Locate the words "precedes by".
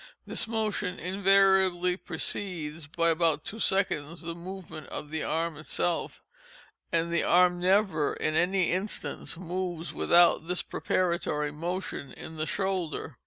1.95-3.09